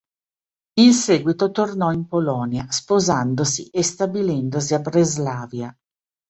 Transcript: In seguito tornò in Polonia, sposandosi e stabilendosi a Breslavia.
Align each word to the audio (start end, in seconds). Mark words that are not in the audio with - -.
In 0.79 0.93
seguito 0.93 1.51
tornò 1.51 1.91
in 1.91 2.07
Polonia, 2.07 2.65
sposandosi 2.71 3.67
e 3.69 3.83
stabilendosi 3.83 4.73
a 4.73 4.79
Breslavia. 4.79 5.77